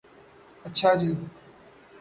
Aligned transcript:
اچھا 0.65 0.93
جی 0.93 1.11